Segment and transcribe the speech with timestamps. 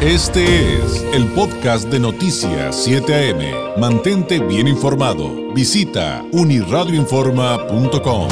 [0.00, 0.44] Este
[0.78, 3.80] es el podcast de Noticias 7 AM.
[3.80, 5.52] Mantente bien informado.
[5.52, 8.28] Visita uniradioinforma.com.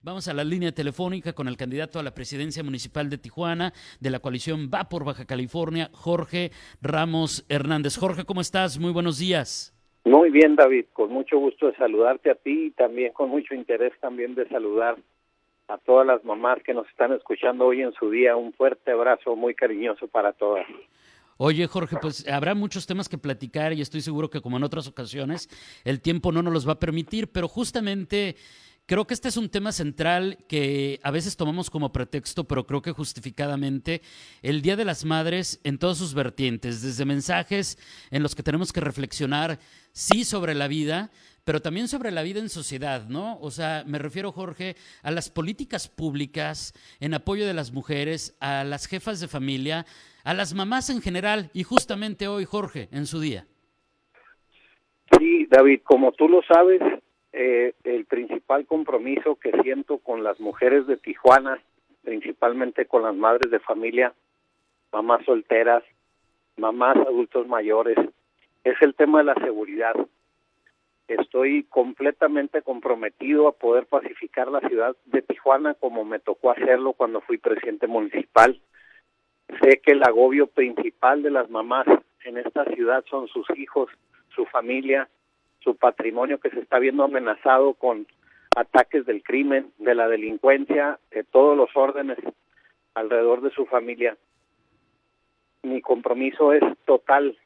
[0.00, 4.10] Vamos a la línea telefónica con el candidato a la presidencia municipal de Tijuana de
[4.10, 7.96] la coalición Va por Baja California, Jorge Ramos Hernández.
[7.98, 8.78] Jorge, ¿cómo estás?
[8.78, 9.74] Muy buenos días.
[10.04, 10.84] Muy bien, David.
[10.92, 14.98] Con mucho gusto de saludarte a ti y también con mucho interés también de saludar
[15.68, 18.36] a todas las mamás que nos están escuchando hoy en su día.
[18.36, 20.66] Un fuerte abrazo muy cariñoso para todas.
[21.36, 24.88] Oye, Jorge, pues habrá muchos temas que platicar y estoy seguro que como en otras
[24.88, 25.48] ocasiones
[25.84, 28.34] el tiempo no nos los va a permitir, pero justamente
[28.86, 32.82] creo que este es un tema central que a veces tomamos como pretexto, pero creo
[32.82, 34.02] que justificadamente
[34.42, 37.78] el Día de las Madres en todas sus vertientes, desde mensajes
[38.10, 39.60] en los que tenemos que reflexionar,
[39.92, 41.12] sí, sobre la vida,
[41.48, 43.38] pero también sobre la vida en sociedad, ¿no?
[43.40, 48.64] O sea, me refiero, Jorge, a las políticas públicas en apoyo de las mujeres, a
[48.64, 49.86] las jefas de familia,
[50.24, 53.46] a las mamás en general, y justamente hoy, Jorge, en su día.
[55.16, 56.82] Sí, David, como tú lo sabes,
[57.32, 61.62] eh, el principal compromiso que siento con las mujeres de Tijuana,
[62.04, 64.12] principalmente con las madres de familia,
[64.92, 65.82] mamás solteras,
[66.58, 67.96] mamás adultos mayores,
[68.64, 69.94] es el tema de la seguridad
[71.08, 77.22] estoy completamente comprometido a poder pacificar la ciudad de Tijuana como me tocó hacerlo cuando
[77.22, 78.60] fui presidente municipal.
[79.62, 81.86] Sé que el agobio principal de las mamás
[82.24, 83.88] en esta ciudad son sus hijos,
[84.34, 85.08] su familia,
[85.60, 88.06] su patrimonio que se está viendo amenazado con
[88.54, 92.18] ataques del crimen, de la delincuencia, de todos los órdenes
[92.94, 94.16] alrededor de su familia.
[95.62, 97.36] Mi compromiso es total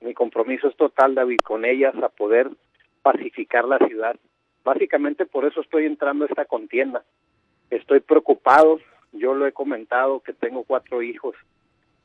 [0.00, 2.50] mi compromiso es total, David, con ellas a poder
[3.02, 4.16] pacificar la ciudad.
[4.64, 7.04] Básicamente por eso estoy entrando a esta contienda.
[7.70, 8.80] Estoy preocupado,
[9.12, 11.34] yo lo he comentado que tengo cuatro hijos,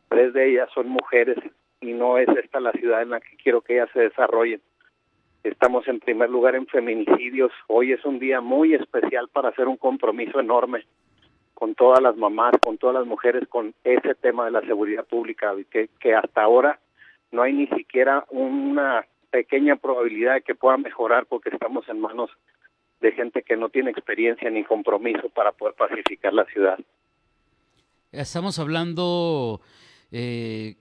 [0.10, 1.38] tres de ellas son mujeres
[1.82, 4.62] y no es esta la ciudad en la que quiero que ellas se desarrollen.
[5.44, 7.52] Estamos en primer lugar en feminicidios.
[7.68, 10.86] Hoy es un día muy especial para hacer un compromiso enorme
[11.54, 15.54] con todas las mamás, con todas las mujeres, con ese tema de la seguridad pública,
[15.70, 16.80] que, que hasta ahora
[17.36, 22.32] no hay ni siquiera una pequeña probabilidad de que pueda mejorar porque estamos en manos
[23.02, 26.80] de gente que no tiene experiencia ni compromiso para poder pacificar la ciudad.
[28.12, 29.60] Estamos hablando,
[30.12, 30.76] eh,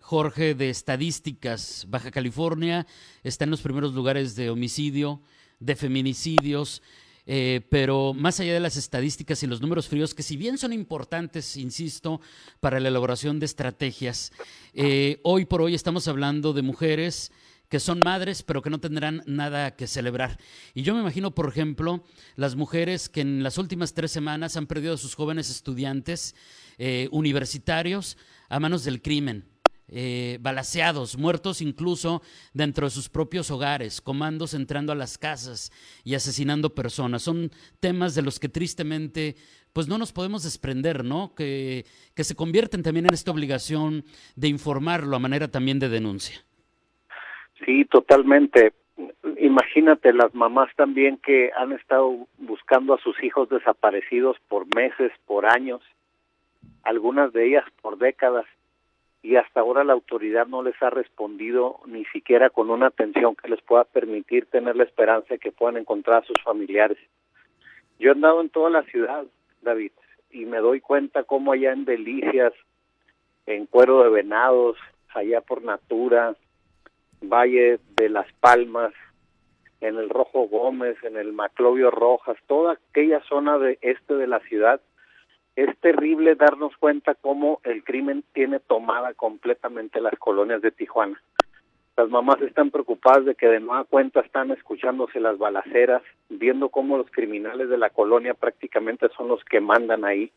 [0.00, 1.86] Jorge, de estadísticas.
[1.88, 2.86] Baja California
[3.22, 5.20] está en los primeros lugares de homicidio,
[5.60, 6.82] de feminicidios.
[7.26, 10.72] Eh, pero más allá de las estadísticas y los números fríos, que si bien son
[10.72, 12.20] importantes, insisto,
[12.60, 14.32] para la elaboración de estrategias,
[14.74, 17.30] eh, hoy por hoy estamos hablando de mujeres
[17.68, 20.38] que son madres, pero que no tendrán nada que celebrar.
[20.74, 22.04] Y yo me imagino, por ejemplo,
[22.36, 26.34] las mujeres que en las últimas tres semanas han perdido a sus jóvenes estudiantes
[26.76, 28.18] eh, universitarios
[28.50, 29.51] a manos del crimen
[29.94, 32.22] eh, balaseados, muertos incluso
[32.54, 35.70] dentro de sus propios hogares, comandos entrando a las casas
[36.02, 37.22] y asesinando personas.
[37.22, 39.36] Son temas de los que tristemente
[39.72, 41.34] pues no nos podemos desprender, ¿no?
[41.34, 44.04] Que, que se convierten también en esta obligación
[44.36, 46.44] de informarlo a manera también de denuncia.
[47.64, 48.72] Sí, totalmente.
[49.38, 55.46] Imagínate las mamás también que han estado buscando a sus hijos desaparecidos por meses, por
[55.46, 55.80] años,
[56.82, 58.46] algunas de ellas por décadas
[59.22, 63.48] y hasta ahora la autoridad no les ha respondido ni siquiera con una atención que
[63.48, 66.98] les pueda permitir tener la esperanza de que puedan encontrar a sus familiares.
[68.00, 69.24] Yo he andado en toda la ciudad,
[69.62, 69.92] David,
[70.32, 72.52] y me doy cuenta cómo allá en Delicias,
[73.46, 74.76] en Cuero de Venados,
[75.14, 76.34] allá por Natura,
[77.20, 78.92] Valle de las Palmas,
[79.80, 84.40] en el Rojo Gómez, en el Maclovio Rojas, toda aquella zona de este de la
[84.40, 84.80] ciudad,
[85.56, 91.20] es terrible darnos cuenta cómo el crimen tiene tomada completamente las colonias de Tijuana.
[91.96, 96.96] Las mamás están preocupadas de que de nueva cuenta están escuchándose las balaceras, viendo cómo
[96.96, 100.32] los criminales de la colonia prácticamente son los que mandan ahí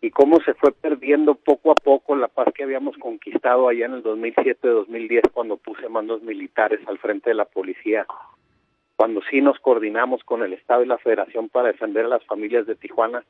[0.00, 3.94] y cómo se fue perdiendo poco a poco la paz que habíamos conquistado allá en
[3.94, 8.04] el 2007-2010 cuando puse mandos militares al frente de la policía,
[8.96, 12.66] cuando sí nos coordinamos con el Estado y la Federación para defender a las familias
[12.66, 13.24] de Tijuana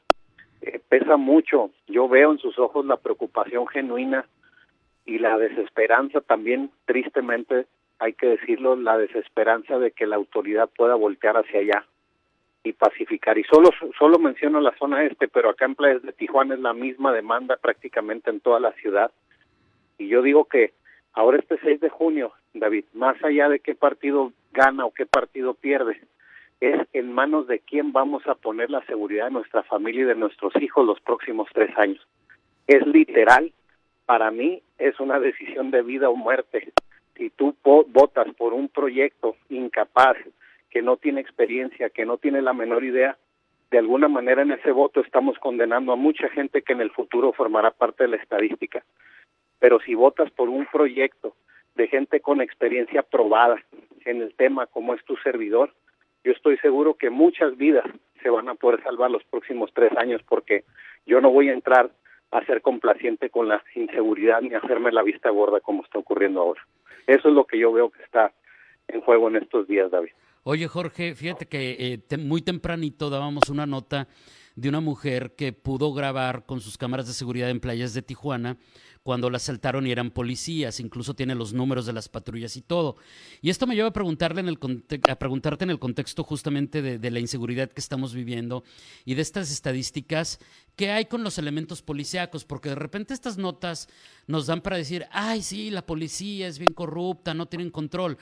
[0.63, 1.71] eh, pesa mucho.
[1.87, 4.27] Yo veo en sus ojos la preocupación genuina
[5.05, 7.67] y la desesperanza también, tristemente,
[7.99, 11.87] hay que decirlo, la desesperanza de que la autoridad pueda voltear hacia allá
[12.65, 13.39] y pacificar.
[13.39, 16.73] Y solo, solo menciono la zona este, pero acá en Playas de Tijuana es la
[16.73, 19.11] misma demanda prácticamente en toda la ciudad.
[19.99, 20.73] Y yo digo que
[21.13, 25.55] ahora este 6 de junio, David, más allá de qué partido gana o qué partido
[25.55, 26.01] pierde,
[26.61, 30.15] es en manos de quién vamos a poner la seguridad de nuestra familia y de
[30.15, 32.07] nuestros hijos los próximos tres años.
[32.67, 33.53] Es literal,
[34.07, 36.73] para mí es una decisión de vida o muerte.
[37.17, 40.17] Si tú votas por un proyecto incapaz,
[40.71, 43.17] que no tiene experiencia, que no tiene la menor idea,
[43.71, 47.33] de alguna manera en ese voto estamos condenando a mucha gente que en el futuro
[47.33, 48.85] formará parte de la estadística.
[49.59, 51.35] Pero si votas por un proyecto
[51.75, 53.57] de gente con experiencia probada
[54.05, 55.73] en el tema como es tu servidor,
[56.27, 57.85] yo estoy seguro que muchas vidas
[58.21, 60.65] se van a poder salvar los próximos tres años porque
[61.07, 61.93] yo no voy a entrar
[62.33, 66.67] a ser complaciente con la inseguridad ni hacerme la vista gorda como está ocurriendo ahora.
[67.07, 68.33] Eso es lo que yo veo que está
[68.89, 70.11] en juego en estos días, David.
[70.43, 71.77] Oye, Jorge, fíjate que
[72.11, 74.09] eh, muy tempranito dábamos una nota
[74.57, 78.57] de una mujer que pudo grabar con sus cámaras de seguridad en playas de Tijuana
[79.07, 82.97] cuando la asaltaron y eran policías, incluso tiene los números de las patrullas y todo.
[83.41, 84.59] Y esto me lleva a, preguntarle en el
[85.09, 88.65] a preguntarte en el contexto justamente de, de, la inseguridad que estamos viviendo
[89.05, 90.41] y de estas estadísticas,
[90.75, 92.45] ¿qué hay con los elementos policíacos?
[92.45, 93.89] Porque de repente estas notas
[94.27, 98.19] nos dan para decir, ay, sí, la policía es bien corrupta, no tienen control.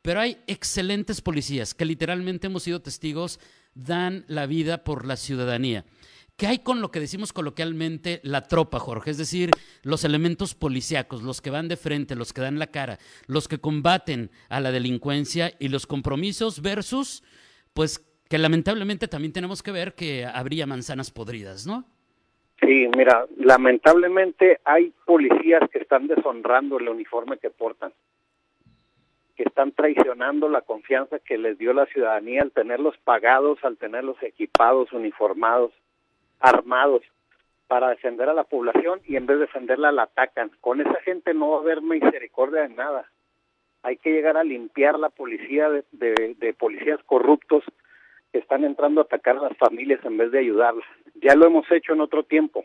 [0.00, 3.40] Pero hay excelentes policías que literalmente hemos sido testigos,
[3.74, 5.84] dan la vida por la ciudadanía.
[6.40, 9.10] ¿Qué hay con lo que decimos coloquialmente la tropa, Jorge?
[9.10, 9.50] Es decir,
[9.82, 12.96] los elementos policíacos, los que van de frente, los que dan la cara,
[13.26, 17.22] los que combaten a la delincuencia y los compromisos versus,
[17.74, 17.98] pues
[18.30, 21.84] que lamentablemente también tenemos que ver que habría manzanas podridas, ¿no?
[22.62, 27.92] Sí, mira, lamentablemente hay policías que están deshonrando el uniforme que portan
[29.36, 34.16] que están traicionando la confianza que les dio la ciudadanía al tenerlos pagados, al tenerlos
[34.22, 35.72] equipados, uniformados,
[36.40, 37.02] armados
[37.68, 40.50] para defender a la población y en vez de defenderla la atacan.
[40.60, 43.08] Con esa gente no va a haber misericordia de nada.
[43.82, 47.64] Hay que llegar a limpiar la policía de, de policías corruptos
[48.32, 50.86] que están entrando a atacar a las familias en vez de ayudarlas.
[51.22, 52.64] Ya lo hemos hecho en otro tiempo.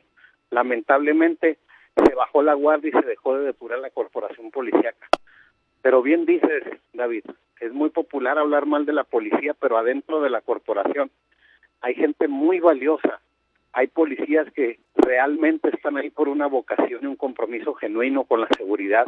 [0.50, 1.60] Lamentablemente
[1.96, 5.08] se bajó la guardia y se dejó de depurar la corporación policíaca.
[5.82, 6.64] Pero bien dices,
[6.94, 7.26] David,
[7.60, 11.10] es muy popular hablar mal de la policía, pero adentro de la corporación
[11.82, 13.22] hay gente muy valiosa.
[13.78, 18.48] Hay policías que realmente están ahí por una vocación y un compromiso genuino con la
[18.58, 19.06] seguridad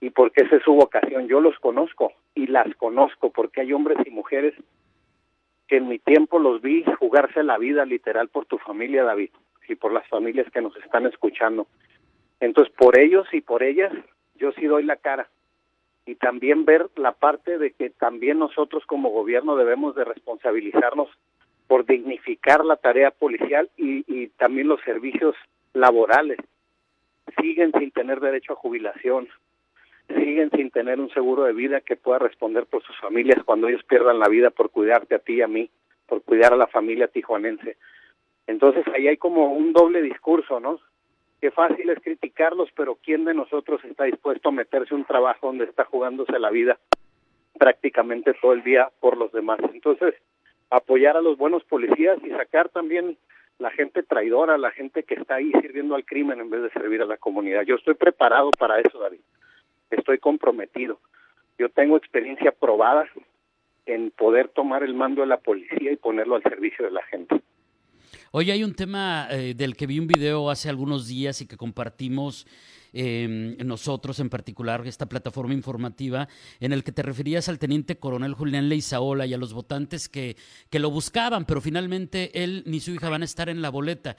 [0.00, 1.28] y porque esa es su vocación.
[1.28, 4.52] Yo los conozco y las conozco porque hay hombres y mujeres
[5.68, 9.30] que en mi tiempo los vi jugarse la vida literal por tu familia, David,
[9.68, 11.68] y por las familias que nos están escuchando.
[12.40, 13.92] Entonces, por ellos y por ellas,
[14.34, 15.28] yo sí doy la cara
[16.04, 21.08] y también ver la parte de que también nosotros como gobierno debemos de responsabilizarnos
[21.66, 25.34] por dignificar la tarea policial y, y también los servicios
[25.72, 26.38] laborales.
[27.40, 29.28] Siguen sin tener derecho a jubilación,
[30.08, 33.82] siguen sin tener un seguro de vida que pueda responder por sus familias cuando ellos
[33.84, 35.70] pierdan la vida por cuidarte a ti y a mí,
[36.06, 37.76] por cuidar a la familia tijuanense.
[38.46, 40.78] Entonces ahí hay como un doble discurso, ¿no?
[41.40, 45.64] Qué fácil es criticarlos, pero ¿quién de nosotros está dispuesto a meterse un trabajo donde
[45.64, 46.78] está jugándose la vida
[47.58, 49.58] prácticamente todo el día por los demás?
[49.72, 50.14] Entonces,
[50.76, 53.16] apoyar a los buenos policías y sacar también
[53.58, 57.02] la gente traidora, la gente que está ahí sirviendo al crimen en vez de servir
[57.02, 57.62] a la comunidad.
[57.62, 59.20] Yo estoy preparado para eso, David.
[59.90, 60.98] Estoy comprometido.
[61.58, 63.08] Yo tengo experiencia probada
[63.86, 67.40] en poder tomar el mando de la policía y ponerlo al servicio de la gente.
[68.36, 71.56] Hoy hay un tema eh, del que vi un video hace algunos días y que
[71.56, 72.48] compartimos
[72.92, 78.34] em, nosotros en particular, esta plataforma informativa, en el que te referías al teniente coronel
[78.34, 80.36] Julián Leizaola y a los votantes que,
[80.68, 84.16] que lo buscaban, pero finalmente él ni su hija van a estar en la boleta.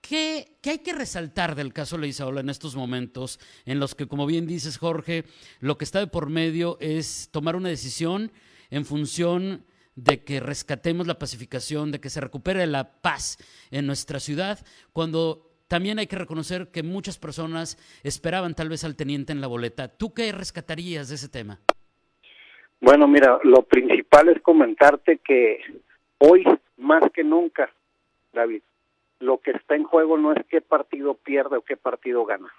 [0.00, 4.24] ¿Qué, ¿Qué, hay que resaltar del caso Leizaola en estos momentos en los que, como
[4.24, 5.26] bien dices, Jorge,
[5.60, 8.32] lo que está de por medio es tomar una decisión
[8.70, 9.66] en función
[10.04, 13.36] de que rescatemos la pacificación, de que se recupere la paz
[13.72, 14.58] en nuestra ciudad,
[14.92, 19.48] cuando también hay que reconocer que muchas personas esperaban tal vez al teniente en la
[19.48, 19.88] boleta.
[19.88, 21.58] ¿Tú qué rescatarías de ese tema?
[22.80, 25.58] Bueno, mira, lo principal es comentarte que
[26.18, 26.44] hoy,
[26.76, 27.68] más que nunca,
[28.32, 28.62] David,
[29.18, 32.52] lo que está en juego no es qué partido pierde o qué partido gana.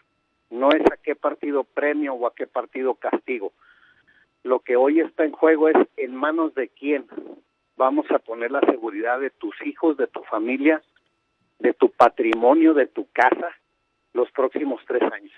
[0.49, 3.53] No es a qué partido premio o a qué partido castigo
[4.43, 7.05] lo que hoy está en juego es en manos de quién
[7.75, 10.81] vamos a poner la seguridad de tus hijos, de tu familia,
[11.59, 13.51] de tu patrimonio, de tu casa,
[14.13, 15.33] los próximos tres años.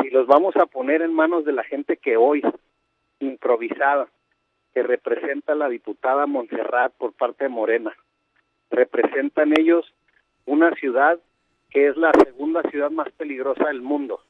[0.00, 2.42] Si los vamos a poner en manos de la gente que hoy,
[3.20, 4.08] improvisada,
[4.72, 7.94] que representa la diputada Montserrat por parte de Morena,
[8.70, 9.92] representan ellos
[10.46, 11.20] una ciudad
[11.70, 14.22] que es la segunda ciudad más peligrosa del mundo,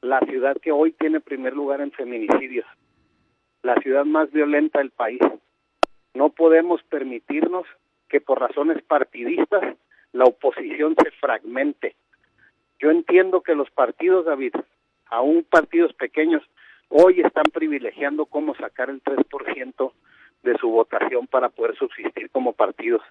[0.00, 2.66] la ciudad que hoy tiene primer lugar en feminicidios,
[3.62, 5.20] la ciudad más violenta del país,
[6.14, 7.66] No podemos permitirnos
[8.08, 9.76] que por razones partidistas
[10.12, 11.94] la oposición se fragmente.
[12.80, 14.54] Yo entiendo que los partidos, David,
[15.06, 16.42] aún partidos pequeños,
[16.88, 19.92] hoy están privilegiando cómo sacar el 3%
[20.42, 23.02] de su votación para poder subsistir como partidos.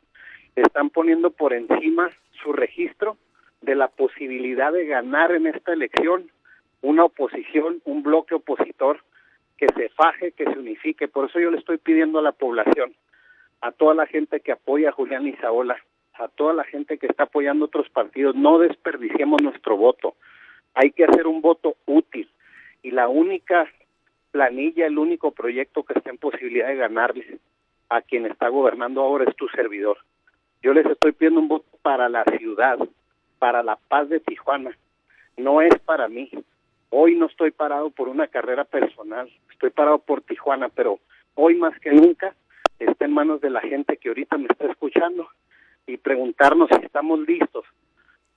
[0.56, 2.10] Están poniendo por encima
[2.44, 3.18] su registro
[3.62, 6.30] de la posibilidad de ganar en esta elección
[6.82, 9.02] una oposición, un bloque opositor
[9.58, 11.08] que se faje, que se unifique.
[11.08, 12.94] Por eso yo le estoy pidiendo a la población,
[13.62, 15.78] a toda la gente que apoya a Julián Izaola,
[16.14, 20.16] a toda la gente que está apoyando otros partidos, no desperdiciemos nuestro voto.
[20.74, 22.30] Hay que hacer un voto útil
[22.84, 23.68] y la única
[24.32, 27.40] planilla, el único proyecto que está en posibilidad de ganarle
[27.90, 29.98] a quien está gobernando ahora es tu servidor.
[30.62, 32.78] Yo les estoy pidiendo un voto para la ciudad,
[33.40, 34.78] para la paz de Tijuana.
[35.38, 36.30] No es para mí.
[36.90, 41.00] Hoy no estoy parado por una carrera personal, estoy parado por Tijuana, pero
[41.36, 42.34] hoy más que nunca
[42.80, 45.28] está en manos de la gente que ahorita me está escuchando
[45.86, 47.66] y preguntarnos si estamos listos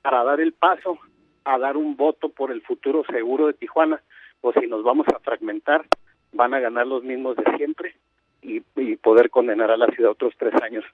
[0.03, 0.99] para dar el paso
[1.45, 4.03] a dar un voto por el futuro seguro de Tijuana
[4.41, 5.87] o si nos vamos a fragmentar,
[6.33, 7.95] van a ganar los mismos de siempre
[8.43, 10.85] y, y poder condenar a la ciudad otros tres años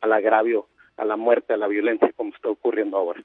[0.00, 0.66] al agravio,
[0.96, 3.22] a la muerte, a la violencia como está ocurriendo ahora.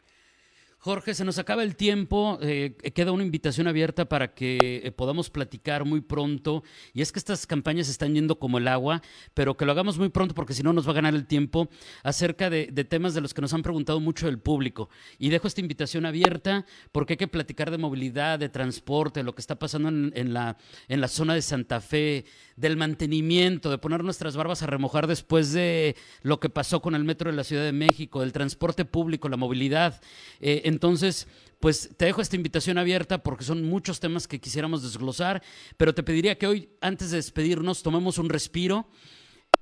[0.85, 2.37] Jorge, se nos acaba el tiempo.
[2.43, 6.63] Eh, queda una invitación abierta para que eh, podamos platicar muy pronto.
[6.93, 9.01] Y es que estas campañas están yendo como el agua,
[9.33, 11.69] pero que lo hagamos muy pronto porque si no nos va a ganar el tiempo
[12.03, 14.89] acerca de, temas de los que nos han preguntado mucho el público.
[15.17, 19.41] Y dejo esta invitación abierta porque hay que platicar de movilidad, de transporte, lo que
[19.41, 20.55] está pasando en, la,
[20.87, 22.25] en la zona de Santa Fe,
[22.57, 27.05] del mantenimiento, de poner nuestras barbas a remojar después de lo que pasó con el
[27.05, 29.99] metro de la Ciudad de México, del transporte público, la movilidad.
[30.39, 31.25] Eh, entonces,
[31.62, 35.41] pues te dejo esta invitación abierta porque son muchos temas que quisiéramos desglosar,
[35.77, 38.86] pero te pediría que hoy, antes de despedirnos, tomemos un respiro.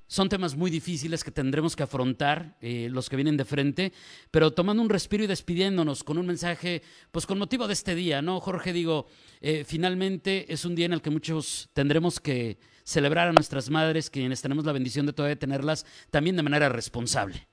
[0.08, 3.92] Son temas muy difíciles que tendremos que afrontar eh, los que vienen de frente,
[4.32, 8.24] pero tomando un respiro y despidiéndonos con un mensaje, pues con motivo de este día,
[8.24, 8.40] ¿no?
[8.40, 9.06] Jorge, digo,
[9.40, 14.10] eh, finalmente es un día en el que muchos tendremos que celebrar a nuestras madres,
[14.10, 17.48] quienes tenemos la bendición de todavía tenerlas, también de manera responsable.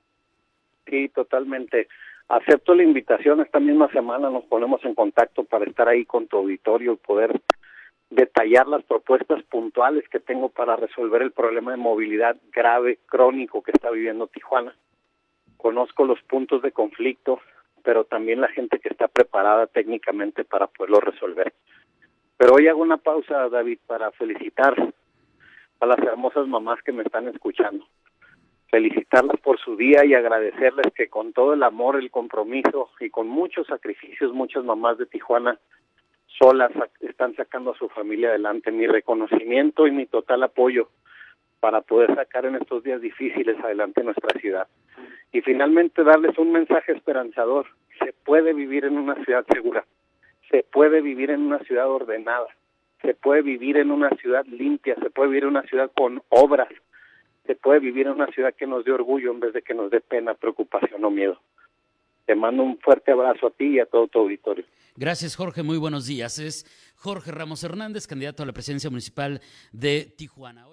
[0.88, 1.88] Sí, totalmente.
[2.30, 6.36] Acepto la invitación, esta misma semana nos ponemos en contacto para estar ahí con tu
[6.36, 7.40] auditorio y poder
[8.08, 13.72] detallar las propuestas puntuales que tengo para resolver el problema de movilidad grave, crónico que
[13.72, 14.76] está viviendo Tijuana.
[15.56, 17.40] Conozco los puntos de conflicto,
[17.82, 21.52] pero también la gente que está preparada técnicamente para poderlo resolver.
[22.36, 24.76] Pero hoy hago una pausa, David, para felicitar
[25.80, 27.84] a las hermosas mamás que me están escuchando
[28.70, 33.28] felicitarlas por su día y agradecerles que con todo el amor, el compromiso y con
[33.28, 35.58] muchos sacrificios, muchas mamás de Tijuana
[36.38, 38.70] solas están sacando a su familia adelante.
[38.70, 40.88] Mi reconocimiento y mi total apoyo
[41.58, 44.66] para poder sacar en estos días difíciles adelante nuestra ciudad.
[45.32, 47.66] Y finalmente darles un mensaje esperanzador.
[47.98, 49.84] Se puede vivir en una ciudad segura,
[50.50, 52.46] se puede vivir en una ciudad ordenada,
[53.02, 56.70] se puede vivir en una ciudad limpia, se puede vivir en una ciudad con obras,
[57.50, 59.90] se puede vivir en una ciudad que nos dé orgullo en vez de que nos
[59.90, 61.40] dé pena, preocupación o miedo.
[62.24, 64.64] Te mando un fuerte abrazo a ti y a todo tu auditorio.
[64.94, 65.64] Gracias, Jorge.
[65.64, 66.38] Muy buenos días.
[66.38, 66.64] Es
[66.94, 69.40] Jorge Ramos Hernández, candidato a la presidencia municipal
[69.72, 70.66] de Tijuana.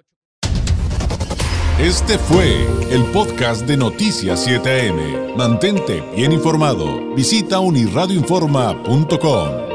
[1.81, 5.35] Este fue el podcast de Noticias 7am.
[5.35, 7.15] Mantente bien informado.
[7.15, 9.66] Visita unirradioinforma.com.